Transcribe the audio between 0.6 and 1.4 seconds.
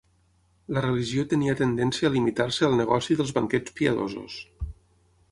La religió